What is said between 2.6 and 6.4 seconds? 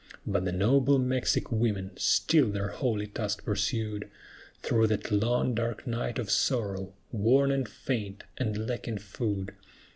holy task pursued, Through that long, dark night of